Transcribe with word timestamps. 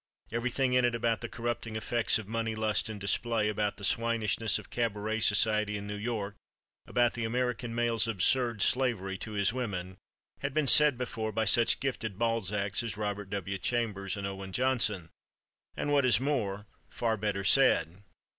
Everything 0.31 0.73
in 0.73 0.83
it—about 0.83 1.21
the 1.21 1.29
corrupting 1.29 1.75
effects 1.75 2.17
of 2.17 2.27
money 2.27 2.55
lust 2.55 2.89
and 2.89 2.99
display, 2.99 3.47
about 3.49 3.77
the 3.77 3.83
swinishness 3.85 4.57
of 4.57 4.71
cabaret 4.71 5.19
"society" 5.19 5.77
in 5.77 5.85
New 5.85 5.93
York, 5.95 6.33
about 6.87 7.13
the 7.13 7.23
American 7.23 7.75
male's 7.75 8.07
absurd 8.07 8.63
slavery 8.63 9.15
to 9.19 9.33
his 9.33 9.53
women—had 9.53 10.55
been 10.55 10.65
said 10.65 10.97
before 10.97 11.31
by 11.31 11.45
such 11.45 11.79
gifted 11.79 12.17
Balzacs 12.17 12.81
as 12.81 12.97
Robert 12.97 13.29
W. 13.29 13.59
Chambers 13.59 14.17
and 14.17 14.25
Owen 14.25 14.51
Johnson, 14.51 15.09
and, 15.77 15.91
what 15.93 16.03
is 16.03 16.19
more, 16.19 16.65
far 16.89 17.15
better 17.15 17.43
said. 17.43 18.01